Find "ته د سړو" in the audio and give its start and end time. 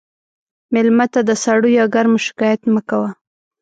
1.13-1.69